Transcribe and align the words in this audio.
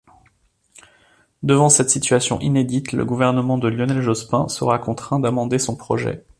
Devant 1.43 1.69
cette 1.69 1.91
situation 1.91 2.39
inédite, 2.39 2.91
le 2.91 3.05
gouvernement 3.05 3.59
de 3.59 3.67
Lionel 3.67 4.01
Jospin 4.01 4.47
sera 4.47 4.79
contraint 4.79 5.19
d'amender 5.19 5.59
son 5.59 5.75
projet. 5.75 6.25